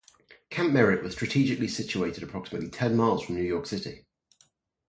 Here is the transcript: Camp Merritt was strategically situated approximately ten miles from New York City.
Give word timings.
Camp 0.49 0.73
Merritt 0.73 1.03
was 1.03 1.13
strategically 1.13 1.67
situated 1.67 2.23
approximately 2.23 2.71
ten 2.71 2.97
miles 2.97 3.23
from 3.23 3.35
New 3.35 3.43
York 3.43 3.67
City. 3.67 4.07